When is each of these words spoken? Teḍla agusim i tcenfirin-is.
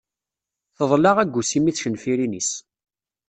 Teḍla 0.77 1.11
agusim 1.23 1.65
i 1.71 1.73
tcenfirin-is. 1.73 2.51